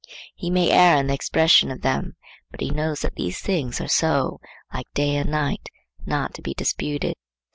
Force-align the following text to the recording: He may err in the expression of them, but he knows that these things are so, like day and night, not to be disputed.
He 0.33 0.49
may 0.49 0.71
err 0.71 0.97
in 0.97 1.05
the 1.05 1.13
expression 1.13 1.69
of 1.69 1.81
them, 1.83 2.15
but 2.49 2.59
he 2.59 2.71
knows 2.71 3.01
that 3.01 3.17
these 3.17 3.37
things 3.37 3.79
are 3.79 3.87
so, 3.87 4.41
like 4.73 4.91
day 4.95 5.15
and 5.15 5.29
night, 5.29 5.69
not 6.07 6.33
to 6.33 6.41
be 6.41 6.55
disputed. 6.55 7.13